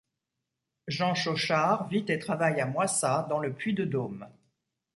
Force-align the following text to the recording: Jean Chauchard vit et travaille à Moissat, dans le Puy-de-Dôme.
Jean 0.87 1.13
Chauchard 1.13 1.87
vit 1.89 2.05
et 2.07 2.17
travaille 2.17 2.59
à 2.59 2.65
Moissat, 2.65 3.27
dans 3.29 3.37
le 3.37 3.53
Puy-de-Dôme. 3.53 4.27